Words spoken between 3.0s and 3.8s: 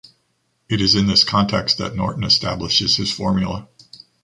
formula.